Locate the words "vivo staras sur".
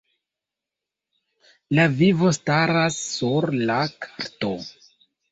1.99-3.47